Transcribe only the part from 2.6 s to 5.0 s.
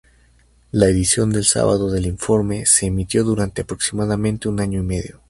se emitió durante aproximadamente un año y